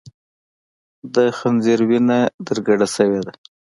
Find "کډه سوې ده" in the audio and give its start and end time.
2.65-3.33